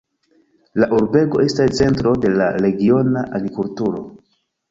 La 0.83 0.87
urbego 0.99 1.43
estas 1.43 1.75
centro 1.81 2.13
de 2.23 2.33
la 2.39 2.47
regiona 2.67 3.23
agrikulturo. 3.41 4.01